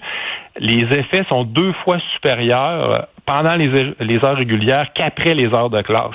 les 0.59 0.81
effets 0.81 1.23
sont 1.29 1.43
deux 1.43 1.73
fois 1.83 1.97
supérieurs 2.13 3.07
pendant 3.25 3.55
les, 3.55 3.95
les 3.99 4.25
heures 4.25 4.37
régulières 4.37 4.87
qu'après 4.93 5.33
les 5.33 5.47
heures 5.53 5.69
de 5.69 5.81
classe. 5.81 6.11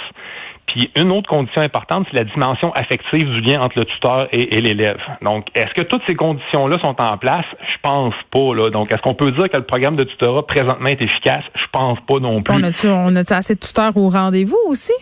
Puis 0.68 0.90
une 0.96 1.12
autre 1.12 1.28
condition 1.28 1.62
importante, 1.62 2.06
c'est 2.10 2.16
la 2.16 2.24
dimension 2.24 2.72
affective 2.72 3.28
du 3.28 3.40
lien 3.40 3.60
entre 3.60 3.78
le 3.78 3.84
tuteur 3.86 4.28
et, 4.32 4.56
et 4.56 4.60
l'élève. 4.60 5.00
Donc, 5.22 5.46
est-ce 5.54 5.72
que 5.74 5.82
toutes 5.82 6.02
ces 6.06 6.14
conditions-là 6.14 6.78
sont 6.82 6.94
en 7.00 7.16
place? 7.16 7.46
Je 7.60 7.80
pense 7.82 8.14
pas. 8.30 8.54
Là. 8.54 8.70
Donc, 8.70 8.92
est-ce 8.92 9.00
qu'on 9.00 9.14
peut 9.14 9.32
dire 9.32 9.48
que 9.48 9.56
le 9.56 9.64
programme 9.64 9.96
de 9.96 10.04
tutorat 10.04 10.46
présentement 10.46 10.88
est 10.88 11.00
efficace? 11.00 11.42
Je 11.54 11.66
pense 11.72 11.98
pas 12.06 12.18
non 12.20 12.42
plus. 12.42 12.54
On 12.54 12.62
a-tu 12.62 12.88
on 12.88 13.16
a 13.16 13.34
assez 13.34 13.54
de 13.54 13.60
tuteurs 13.60 13.96
au 13.96 14.08
rendez-vous 14.08 14.58
aussi? 14.68 14.92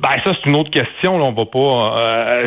Ben 0.00 0.10
ça 0.24 0.32
c'est 0.42 0.50
une 0.50 0.56
autre 0.56 0.70
question. 0.70 1.18
Là, 1.18 1.24
on 1.26 1.32
va 1.32 1.44
pas. 1.44 2.02
euh, 2.02 2.46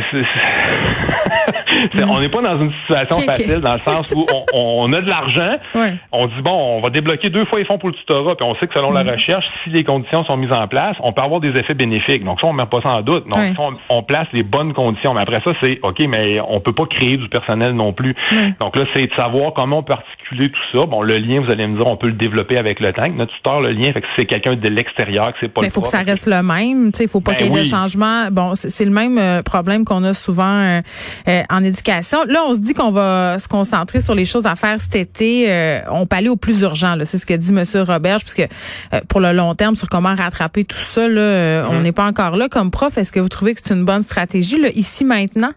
on 2.07 2.19
n'est 2.19 2.29
pas 2.29 2.41
dans 2.41 2.59
une 2.61 2.71
situation 2.81 3.19
facile 3.25 3.59
dans 3.61 3.73
le 3.73 3.79
sens 3.79 4.13
où 4.15 4.25
on, 4.53 4.87
on 4.89 4.93
a 4.93 5.01
de 5.01 5.09
l'argent. 5.09 5.57
Ouais. 5.75 5.93
On 6.11 6.25
dit 6.27 6.41
bon, 6.43 6.77
on 6.77 6.81
va 6.81 6.89
débloquer 6.89 7.29
deux 7.29 7.45
fois 7.45 7.59
les 7.59 7.65
fonds 7.65 7.77
pour 7.77 7.89
le 7.89 7.95
tutorat, 7.95 8.35
puis 8.35 8.45
on 8.45 8.55
sait 8.55 8.67
que 8.67 8.73
selon 8.73 8.91
Mm. 8.91 9.05
la 9.05 9.13
recherche, 9.13 9.45
si 9.63 9.69
les 9.69 9.83
conditions 9.83 10.23
sont 10.25 10.35
mises 10.37 10.51
en 10.51 10.67
place, 10.67 10.95
on 11.01 11.11
peut 11.13 11.21
avoir 11.21 11.39
des 11.39 11.49
effets 11.49 11.73
bénéfiques. 11.73 12.23
Donc 12.25 12.39
ça, 12.41 12.47
on 12.47 12.53
met 12.53 12.65
pas 12.65 12.81
ça 12.81 12.89
en 12.89 13.01
doute. 13.01 13.27
Donc 13.27 13.39
Ouais. 13.39 13.53
ça, 13.55 13.61
on, 13.61 13.97
on 13.97 14.03
place 14.03 14.27
les 14.33 14.43
bonnes 14.43 14.73
conditions. 14.73 15.13
Mais 15.13 15.21
après 15.21 15.39
ça, 15.45 15.51
c'est 15.61 15.79
ok, 15.83 15.99
mais 16.09 16.39
on 16.47 16.59
peut 16.59 16.73
pas 16.73 16.85
créer 16.85 17.17
du 17.17 17.29
personnel 17.29 17.73
non 17.73 17.93
plus. 17.93 18.15
Donc 18.59 18.75
là, 18.75 18.83
c'est 18.93 19.07
de 19.07 19.13
savoir 19.15 19.53
comment 19.53 19.77
on 19.79 19.83
peut 19.83 19.93
articuler 19.93 20.49
tout 20.51 20.77
ça. 20.79 20.85
Bon, 20.85 21.01
le 21.01 21.15
lien, 21.17 21.41
vous 21.41 21.51
allez 21.51 21.65
me 21.67 21.77
dire, 21.77 21.87
on 21.87 21.95
peut 21.97 22.07
le 22.07 22.13
développer 22.13 22.57
avec 22.57 22.79
le 22.79 22.91
temps. 22.93 23.07
Notre 23.15 23.33
tuteur, 23.35 23.61
le 23.61 23.71
lien, 23.71 23.91
fait 23.93 24.01
que 24.01 24.07
si 24.07 24.13
c'est 24.17 24.25
quelqu'un 24.25 24.55
de 24.55 24.69
l'extérieur, 24.69 25.27
que 25.33 25.37
c'est 25.41 25.47
pas 25.53 25.61
Mais 25.61 25.67
le 25.67 25.73
faut 25.73 25.81
que 25.81 25.87
ça 25.87 25.99
reste 26.01 26.27
le 26.27 26.41
même. 26.43 26.91
Il 26.99 27.07
faut 27.07 27.21
pas 27.21 27.31
Ben 27.33 27.37
y 27.45 27.47
ait 27.47 27.49
de 27.51 27.59
oui. 27.59 27.65
changement. 27.65 28.29
Bon, 28.31 28.53
c'est 28.55 28.85
le 28.85 28.91
même 28.91 29.17
euh, 29.17 29.41
problème 29.43 29.85
qu'on 29.85 30.03
a 30.03 30.13
souvent 30.13 30.43
euh, 30.61 30.81
euh, 31.27 31.43
en 31.49 31.63
éducation. 31.63 32.19
Là, 32.27 32.43
on 32.47 32.55
se 32.55 32.59
dit 32.59 32.73
qu'on 32.73 32.91
va 32.91 33.37
se 33.39 33.47
concentrer 33.47 34.01
sur 34.01 34.15
les 34.15 34.25
choses 34.25 34.45
à 34.45 34.55
faire 34.55 34.79
cet 34.79 34.95
été. 34.95 35.45
Euh, 35.49 35.81
on 35.91 36.05
peut 36.05 36.15
aller 36.17 36.29
au 36.29 36.35
plus 36.37 36.61
urgent. 36.61 36.95
là. 36.95 37.05
C'est 37.05 37.17
ce 37.17 37.25
que 37.25 37.33
dit 37.33 37.49
M. 37.51 37.63
Roberge, 37.87 38.21
puisque 38.21 38.47
euh, 38.93 38.99
pour 39.07 39.19
le 39.19 39.31
long 39.33 39.55
terme, 39.55 39.75
sur 39.75 39.89
comment 39.89 40.13
rattraper 40.15 40.63
tout 40.65 40.77
ça, 40.77 41.07
là, 41.07 41.21
euh, 41.21 41.65
on 41.69 41.75
Mhm. 41.75 41.83
n'est 41.83 41.91
pas 41.91 42.05
encore 42.05 42.35
là. 42.37 42.49
Comme 42.49 42.71
prof, 42.71 42.97
est-ce 42.97 43.11
que 43.11 43.19
vous 43.19 43.29
trouvez 43.29 43.53
que 43.53 43.61
c'est 43.63 43.73
une 43.73 43.85
bonne 43.85 44.03
stratégie, 44.03 44.59
là, 44.59 44.69
ici, 44.75 45.03
maintenant? 45.05 45.51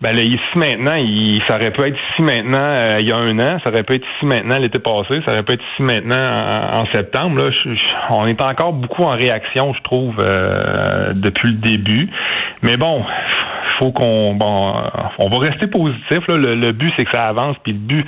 Ben 0.00 0.14
là, 0.14 0.22
ici 0.22 0.38
maintenant, 0.54 0.94
il, 0.94 1.42
ça 1.48 1.56
aurait 1.56 1.72
pu 1.72 1.82
être 1.82 1.96
ici 1.96 2.22
maintenant 2.22 2.76
euh, 2.78 3.00
il 3.00 3.08
y 3.08 3.12
a 3.12 3.16
un 3.16 3.36
an, 3.40 3.58
ça 3.64 3.70
aurait 3.70 3.82
pu 3.82 3.96
être 3.96 4.06
ici 4.16 4.26
maintenant 4.26 4.58
l'été 4.58 4.78
passé, 4.78 5.20
ça 5.26 5.32
aurait 5.32 5.42
pu 5.42 5.54
être 5.54 5.64
ici 5.74 5.82
maintenant 5.82 6.36
en, 6.72 6.84
septembre. 6.94 7.42
Là, 7.42 7.50
on 8.10 8.26
est 8.28 8.40
encore 8.40 8.74
beaucoup 8.74 9.02
en 9.02 9.16
réaction, 9.16 9.74
je 9.74 9.82
trouve, 9.82 10.14
euh, 10.20 11.12
depuis 11.14 11.48
le 11.48 11.56
début. 11.56 12.08
Mais 12.62 12.76
bon, 12.76 13.04
faut 13.80 13.90
qu'on 13.90 14.34
bon, 14.34 14.74
on 15.18 15.28
va 15.28 15.38
rester 15.38 15.66
positif. 15.66 16.20
Là. 16.28 16.36
Le, 16.36 16.54
le 16.54 16.72
but 16.72 16.92
c'est 16.96 17.04
que 17.04 17.16
ça 17.16 17.26
avance, 17.26 17.56
puis 17.64 17.72
le 17.72 17.78
but 17.78 18.06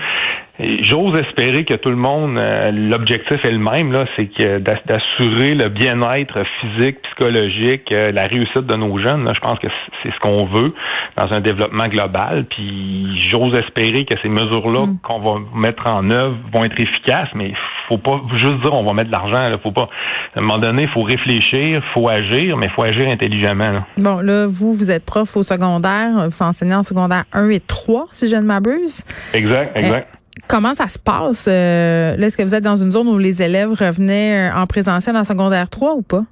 J'ose 0.81 1.17
espérer 1.17 1.65
que 1.65 1.75
tout 1.75 1.89
le 1.89 1.97
monde, 1.97 2.37
euh, 2.37 2.71
l'objectif 2.71 3.43
est 3.45 3.51
le 3.51 3.59
même, 3.59 3.93
là, 3.93 4.05
c'est 4.17 4.27
que 4.27 4.59
d'assurer 4.59 5.55
le 5.55 5.71
bien-être 5.71 6.43
physique, 6.61 6.99
psychologique, 7.03 7.91
euh, 7.93 8.13
la 8.13 8.27
réussite 8.27 8.67
de 8.67 8.77
nos 8.77 8.99
jeunes. 8.99 9.27
je 9.35 9.41
pense 9.41 9.59
que 9.59 9.69
c'est 10.03 10.11
ce 10.13 10.19
qu'on 10.21 10.45
veut 10.45 10.75
dans 11.17 11.33
un 11.33 11.41
développement 11.41 11.89
global. 11.89 12.45
Puis 12.51 13.23
j'ose 13.31 13.57
espérer 13.57 14.05
que 14.05 14.15
ces 14.23 14.29
mesures-là 14.29 14.87
mm. 14.87 14.99
qu'on 15.03 15.21
va 15.21 15.41
mettre 15.55 15.87
en 15.87 16.11
œuvre 16.11 16.37
vont 16.53 16.65
être 16.65 16.79
efficaces, 16.79 17.29
mais 17.35 17.53
faut 17.89 17.99
pas 17.99 18.21
juste 18.37 18.61
dire 18.63 18.73
on 18.75 18.85
va 18.85 18.93
mettre 18.93 19.09
de 19.09 19.13
l'argent. 19.13 19.41
Là, 19.41 19.57
faut 19.63 19.73
pas. 19.73 19.89
À 20.37 20.41
un 20.41 20.43
moment 20.43 20.59
donné, 20.59 20.83
il 20.83 20.89
faut 20.89 21.03
réfléchir, 21.03 21.83
faut 21.95 22.09
agir, 22.09 22.57
mais 22.59 22.69
faut 22.77 22.85
agir 22.85 23.09
intelligemment. 23.09 23.83
Bon, 23.97 24.21
là, 24.21 24.47
vous, 24.47 24.75
vous 24.75 24.91
êtes 24.91 25.07
prof 25.07 25.37
au 25.37 25.43
secondaire, 25.43 26.29
vous 26.29 26.43
enseignez 26.43 26.75
en 26.75 26.83
secondaire 26.83 27.25
1 27.33 27.49
et 27.49 27.61
3, 27.61 28.09
si 28.13 28.29
je 28.29 28.37
ne 28.37 28.43
m'abuse. 28.43 29.05
Exact, 29.33 29.77
exact. 29.77 30.20
Comment 30.49 30.75
ça 30.75 30.89
se 30.89 30.99
passe? 30.99 31.49
Euh, 31.49 32.17
est-ce 32.17 32.37
que 32.37 32.43
vous 32.43 32.55
êtes 32.55 32.65
dans 32.65 32.77
une 32.77 32.91
zone 32.91 33.09
où 33.09 33.19
les 33.19 33.43
élèves 33.43 33.71
revenaient 33.71 34.51
euh, 34.51 34.57
en 34.57 34.67
présentiel 34.67 35.17
en 35.17 35.25
secondaire 35.25 35.69
3 35.69 35.95
ou 35.95 36.03
pas? 36.03 36.23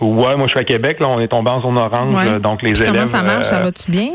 Ouais, 0.00 0.36
moi 0.36 0.46
je 0.46 0.50
suis 0.50 0.60
à 0.60 0.64
Québec, 0.64 1.00
là, 1.00 1.08
on 1.08 1.20
est 1.20 1.28
tombé 1.28 1.50
en 1.50 1.60
zone 1.60 1.76
orange, 1.76 2.16
euh, 2.26 2.38
donc 2.38 2.62
les 2.62 2.80
élèves. 2.80 2.92
Comment 2.92 3.06
ça 3.06 3.22
marche? 3.22 3.46
ça 3.46 3.60
va-tu 3.60 3.90
bien? 3.90 4.10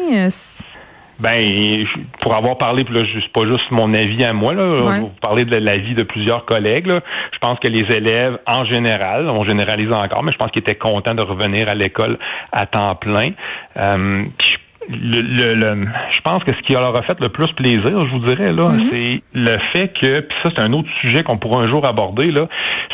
Ben, 1.20 1.86
pour 2.22 2.36
avoir 2.36 2.58
parlé, 2.58 2.84
puis 2.84 2.96
là, 2.96 3.02
c'est 3.14 3.32
pas 3.32 3.46
juste 3.46 3.70
mon 3.70 3.94
avis 3.94 4.24
à 4.24 4.34
moi, 4.34 4.54
là, 4.54 4.80
je 4.80 5.02
vous 5.02 5.12
parler 5.22 5.46
de 5.46 5.58
l'avis 5.58 5.94
de 5.94 6.04
plusieurs 6.04 6.46
collègues. 6.46 6.90
Je 6.90 7.40
pense 7.40 7.60
que 7.60 7.68
les 7.68 7.86
élèves, 7.96 8.40
en 8.48 8.66
général, 8.66 9.30
on 9.30 9.44
généralise 9.46 9.92
encore, 9.92 10.24
mais 10.24 10.32
je 10.32 10.38
pense 10.38 10.52
qu'ils 10.52 10.62
étaient 10.62 10.76
contents 10.76 11.14
de 11.14 11.22
revenir 11.22 11.70
à 11.70 11.76
l'école 11.76 12.18
à 12.52 12.66
temps 12.66 12.96
plein. 12.96 13.32
Euh, 13.78 14.26
le, 14.90 15.54
le, 15.56 15.88
je 16.12 16.22
pense 16.22 16.44
que 16.44 16.54
ce 16.54 16.62
qui 16.62 16.74
leur 16.74 16.98
a 16.98 17.02
fait 17.04 17.20
le 17.20 17.30
plus 17.30 17.52
plaisir, 17.54 17.84
je 17.84 18.12
vous 18.12 18.26
dirais, 18.26 18.52
là, 18.52 18.70
mhm. 18.70 18.88
c'est 18.90 19.22
le 19.34 19.58
fait 19.74 19.90
que, 19.90 20.22
puis 20.22 20.38
ça, 20.44 20.52
c'est 20.56 20.62
un 20.62 20.74
autre 20.74 20.90
sujet 21.02 21.24
qu'on 21.24 21.38
pourra 21.38 21.64
un 21.64 21.68
jour 21.68 21.86
aborder, 21.88 22.32
là, 22.32 22.48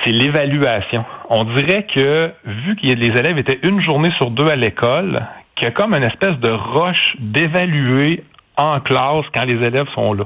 c'est 0.04 0.12
l'évaluation. 0.12 1.06
On 1.30 1.44
dirait 1.44 1.86
que, 1.94 2.32
vu 2.46 2.76
que 2.76 2.86
les 2.86 3.20
élèves 3.20 3.38
étaient 3.38 3.60
une 3.64 3.82
journée 3.82 4.12
sur 4.18 4.32
deux 4.32 4.48
à 4.48 4.56
l'école, 4.56 5.18
qu'il 5.56 5.66
y 5.66 5.68
a 5.68 5.72
comme 5.72 5.94
une 5.94 6.04
espèce 6.04 6.38
de 6.40 6.50
roche 6.50 7.16
d'évaluer 7.20 8.24
en 8.58 8.80
classe 8.80 9.26
quand 9.34 9.46
les 9.46 9.66
élèves 9.66 9.88
sont 9.96 10.14
là. 10.14 10.26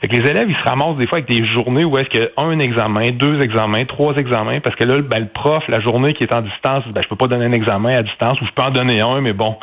Fait 0.00 0.08
que 0.08 0.16
les 0.16 0.28
élèves, 0.28 0.48
ils 0.48 0.56
se 0.56 0.68
ramassent 0.68 0.96
des 0.98 1.06
fois 1.06 1.18
avec 1.18 1.28
des 1.28 1.46
journées 1.46 1.84
où 1.84 1.96
est-ce 1.98 2.08
qu'il 2.08 2.20
y 2.20 2.24
a 2.24 2.44
un 2.44 2.58
examen, 2.58 3.10
deux 3.12 3.40
examens, 3.40 3.84
trois 3.84 4.14
examens, 4.16 4.60
parce 4.60 4.76
que 4.76 4.84
là, 4.84 5.00
ben, 5.00 5.20
le 5.20 5.28
prof, 5.28 5.62
la 5.68 5.80
journée 5.80 6.14
qui 6.14 6.24
est 6.24 6.34
en 6.34 6.42
distance, 6.42 6.84
ben, 6.92 7.02
je 7.02 7.08
peux 7.08 7.16
pas 7.16 7.26
donner 7.26 7.46
un 7.46 7.52
examen 7.52 7.90
à 7.90 8.02
distance, 8.02 8.40
ou 8.40 8.46
je 8.46 8.52
peux 8.52 8.62
en 8.62 8.70
donner 8.70 9.00
un, 9.00 9.20
mais 9.20 9.32
bon, 9.32 9.56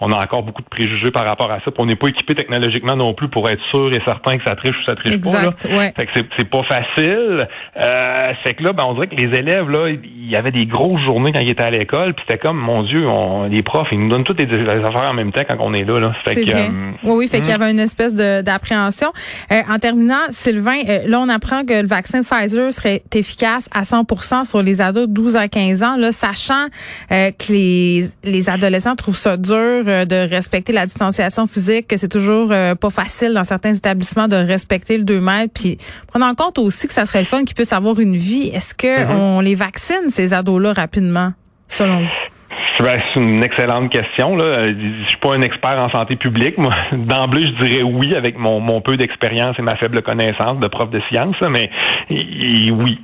on 0.00 0.12
a 0.12 0.22
encore 0.22 0.42
beaucoup 0.42 0.62
de 0.62 0.68
préjugés 0.68 1.10
par 1.10 1.24
rapport 1.24 1.50
à 1.50 1.60
ça, 1.60 1.70
puis 1.70 1.78
on 1.78 1.86
n'est 1.86 1.96
pas 1.96 2.08
équipé 2.08 2.34
technologiquement 2.34 2.96
non 2.96 3.14
plus 3.14 3.28
pour 3.28 3.48
être 3.48 3.62
sûr 3.70 3.92
et 3.94 4.00
certain 4.04 4.38
que 4.38 4.44
ça 4.44 4.54
triche 4.56 4.76
ou 4.76 4.84
ça 4.84 4.96
triche 4.96 5.20
pas. 5.20 5.44
Là. 5.44 5.50
Fait 5.96 6.06
que 6.06 6.10
c'est 6.36 6.50
pas 6.50 6.62
facile. 6.64 7.46
Euh, 7.80 8.24
fait 8.44 8.54
que 8.54 8.64
là, 8.64 8.72
ben, 8.72 8.84
on 8.86 8.94
dirait 8.94 9.06
que 9.06 9.16
les 9.16 9.38
élèves, 9.38 9.68
là, 9.70 9.88
il 9.88 10.30
y 10.30 10.36
avait 10.36 10.50
des 10.50 10.66
grosses 10.66 11.02
journées 11.02 11.32
quand 11.32 11.40
ils 11.40 11.50
étaient 11.50 11.62
à 11.62 11.70
l'école, 11.70 12.14
puis 12.14 12.24
c'était 12.28 12.38
comme, 12.38 12.58
mon 12.58 12.82
Dieu, 12.82 13.06
on, 13.08 13.44
les 13.44 13.62
profs, 13.62 13.88
ils 13.92 13.98
nous 13.98 14.08
donnent 14.08 14.24
toutes 14.24 14.40
les, 14.40 14.46
affaires 14.66 15.10
en 15.10 15.14
même 15.14 15.32
temps 15.32 15.42
quand 15.48 15.56
on 15.60 15.74
est 15.74 15.84
là. 15.84 15.94
là. 16.00 16.12
Fait 16.24 16.44
que, 16.44 16.50
vrai. 16.50 16.68
Euh, 16.68 16.92
oui, 17.04 17.14
oui, 17.16 17.28
fait 17.28 17.40
qu'il 17.40 17.50
y 17.50 17.52
hmm. 17.52 17.62
avait 17.62 17.70
une 17.70 17.78
espèce 17.78 18.14
d'appréhension. 18.14 19.12
Euh, 19.52 19.62
en 19.76 19.78
terminant, 19.78 20.22
Sylvain, 20.30 20.78
euh, 20.88 21.06
là, 21.06 21.20
on 21.20 21.28
apprend 21.28 21.62
que 21.64 21.82
le 21.82 21.86
vaccin 21.86 22.22
Pfizer 22.22 22.72
serait 22.72 23.02
efficace 23.14 23.68
à 23.74 23.82
100% 23.82 24.46
sur 24.46 24.62
les 24.62 24.80
ados 24.80 25.06
de 25.06 25.12
12 25.12 25.36
à 25.36 25.48
15 25.48 25.82
ans, 25.82 25.96
là, 25.96 26.12
sachant 26.12 26.68
euh, 27.12 27.30
que 27.30 27.52
les, 27.52 28.08
les 28.24 28.48
adolescents 28.48 28.96
trouvent 28.96 29.18
ça 29.18 29.36
dur 29.36 29.54
euh, 29.54 30.06
de 30.06 30.16
respecter 30.30 30.72
la 30.72 30.86
distanciation 30.86 31.46
physique, 31.46 31.88
que 31.88 31.98
c'est 31.98 32.08
toujours 32.08 32.48
pas 32.48 32.90
facile 32.90 33.34
dans 33.34 33.44
certains 33.44 33.74
établissements 33.74 34.28
de 34.28 34.36
respecter 34.36 34.96
le 34.96 35.04
2 35.04 35.20
mètres, 35.20 35.52
puis 35.52 35.76
prenant 36.06 36.28
en 36.28 36.34
compte 36.34 36.58
aussi 36.58 36.86
que 36.86 36.94
ça 36.94 37.04
serait 37.04 37.20
le 37.20 37.26
fun 37.26 37.44
qu'ils 37.44 37.54
puissent 37.54 37.74
avoir 37.74 38.00
une 38.00 38.16
vie. 38.16 38.48
Est-ce 38.48 38.74
que 38.74 38.86
mm-hmm. 38.86 39.14
on 39.14 39.40
les 39.40 39.54
vaccine, 39.54 40.08
ces 40.08 40.32
ados-là, 40.32 40.72
rapidement, 40.72 41.32
selon 41.68 42.00
vous? 42.00 42.35
Ben, 42.78 43.00
c'est 43.14 43.20
une 43.20 43.42
excellente 43.42 43.90
question. 43.90 44.36
Là. 44.36 44.64
Je 44.64 45.08
suis 45.08 45.18
pas 45.18 45.34
un 45.34 45.42
expert 45.42 45.78
en 45.78 45.90
santé 45.90 46.16
publique. 46.16 46.58
Moi, 46.58 46.74
d'emblée, 46.92 47.42
je 47.42 47.66
dirais 47.66 47.82
oui 47.82 48.14
avec 48.14 48.38
mon, 48.38 48.60
mon 48.60 48.80
peu 48.80 48.96
d'expérience 48.96 49.56
et 49.58 49.62
ma 49.62 49.76
faible 49.76 50.02
connaissance 50.02 50.60
de 50.60 50.68
prof 50.68 50.90
de 50.90 51.00
sciences, 51.08 51.36
mais 51.50 51.70
oui. 52.10 52.98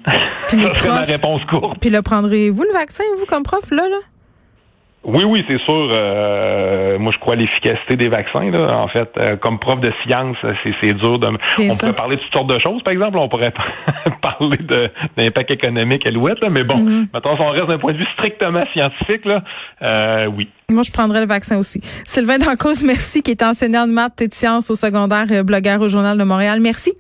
Puis 0.49 0.61
ça 0.63 0.75
serait 0.75 0.89
ma 0.89 1.01
réponse 1.03 1.43
courte. 1.47 1.79
Puis 1.81 1.91
le 1.91 2.03
prendrez-vous 2.03 2.63
le 2.63 2.73
vaccin, 2.73 3.05
vous, 3.19 3.27
comme 3.27 3.43
prof, 3.43 3.71
là? 3.71 3.89
là? 3.89 3.97
Oui, 5.05 5.25
oui, 5.27 5.45
c'est 5.49 5.59
sûr. 5.65 5.91
Euh, 5.93 6.97
moi, 6.99 7.11
je 7.13 7.19
crois 7.19 7.35
à 7.35 7.37
l'efficacité 7.37 7.97
des 7.97 8.09
vaccins. 8.09 8.51
Là. 8.51 8.77
En 8.79 8.89
fait, 8.89 9.11
euh, 9.19 9.37
comme 9.37 9.59
prof 9.59 9.81
de 9.81 9.93
science, 10.05 10.37
c'est 10.81 10.95
dur 10.95 11.19
de. 11.19 11.27
on 11.29 11.77
pourrait 11.77 11.93
parler 11.93 12.17
de 12.17 12.21
toutes 12.23 12.33
sortes 12.33 12.51
de 12.51 12.59
choses, 12.65 12.83
par 12.85 12.93
exemple. 12.93 13.19
On 13.19 13.29
pourrait 13.29 13.53
parler 14.23 14.59
d'impact 15.17 15.51
économique 15.51 16.07
à 16.07 16.11
l'ouest, 16.11 16.39
mais 16.49 16.63
bon, 16.63 16.79
mm 16.79 17.09
maintenant, 17.13 17.37
si 17.37 17.43
on 17.43 17.51
reste 17.51 17.67
d'un 17.67 17.79
point 17.79 17.93
de 17.93 17.99
vue 17.99 18.07
strictement 18.15 18.65
scientifique, 18.73 19.25
là, 19.25 19.43
euh, 19.83 20.27
oui. 20.27 20.49
Moi, 20.71 20.83
je 20.85 20.93
prendrais 20.93 21.21
le 21.21 21.27
vaccin 21.27 21.59
aussi. 21.59 21.81
Sylvain 22.05 22.39
Dancause, 22.39 22.83
merci, 22.85 23.23
qui 23.23 23.33
est 23.33 23.43
enseignant 23.43 23.87
de 23.87 23.93
maths 23.93 24.21
et 24.21 24.29
de 24.29 24.35
sciences 24.35 24.71
au 24.71 24.77
secondaire, 24.77 25.27
blogueur 25.45 25.81
au 25.81 25.89
Journal 25.89 26.17
de 26.17 26.25
Montréal. 26.25 26.61
Merci. 26.61 26.93